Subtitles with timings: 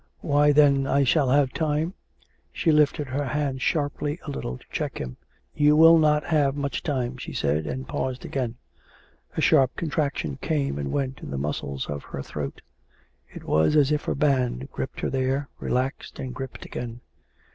[0.33, 1.93] "Why, then, I shall have time"
[2.51, 5.17] She lifted her hand sharply a little to check him."
[5.53, 8.55] You will not have much time," she said, and paused again.
[9.37, 12.63] A sharp contraction came and went in the muscles of her throat.
[13.31, 17.01] It was as if a hand gripped her there, re laxed, and gripped again.